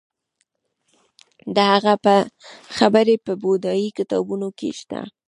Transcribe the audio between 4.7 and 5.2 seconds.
شته